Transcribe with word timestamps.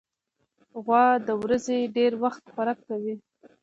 غوا 0.83 1.05
د 1.27 1.29
ورځې 1.41 1.77
ډېری 1.95 2.17
وخت 2.23 2.43
خوراک 2.53 2.79
کوي. 2.87 3.15